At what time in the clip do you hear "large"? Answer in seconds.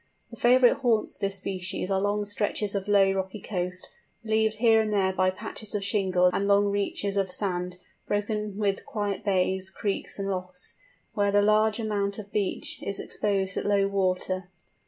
11.43-11.77